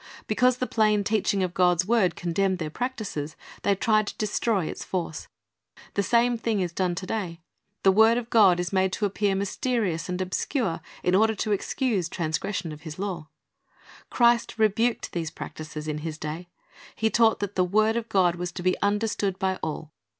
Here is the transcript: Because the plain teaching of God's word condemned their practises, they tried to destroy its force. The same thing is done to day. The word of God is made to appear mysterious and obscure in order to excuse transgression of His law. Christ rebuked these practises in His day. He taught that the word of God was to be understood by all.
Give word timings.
Because 0.25 0.57
the 0.57 0.65
plain 0.65 1.03
teaching 1.03 1.43
of 1.43 1.53
God's 1.53 1.85
word 1.85 2.15
condemned 2.15 2.57
their 2.57 2.71
practises, 2.71 3.35
they 3.61 3.75
tried 3.75 4.07
to 4.07 4.17
destroy 4.17 4.65
its 4.65 4.83
force. 4.83 5.27
The 5.93 6.01
same 6.01 6.39
thing 6.39 6.59
is 6.59 6.73
done 6.73 6.95
to 6.95 7.05
day. 7.05 7.39
The 7.83 7.91
word 7.91 8.17
of 8.17 8.31
God 8.31 8.59
is 8.59 8.73
made 8.73 8.91
to 8.93 9.05
appear 9.05 9.35
mysterious 9.35 10.09
and 10.09 10.19
obscure 10.19 10.81
in 11.03 11.13
order 11.13 11.35
to 11.35 11.51
excuse 11.51 12.09
transgression 12.09 12.71
of 12.71 12.81
His 12.81 12.97
law. 12.97 13.27
Christ 14.09 14.55
rebuked 14.57 15.11
these 15.11 15.29
practises 15.29 15.87
in 15.87 15.99
His 15.99 16.17
day. 16.17 16.49
He 16.95 17.11
taught 17.11 17.39
that 17.39 17.53
the 17.53 17.63
word 17.63 17.95
of 17.95 18.09
God 18.09 18.37
was 18.37 18.51
to 18.53 18.63
be 18.63 18.81
understood 18.81 19.37
by 19.37 19.57
all. 19.61 19.91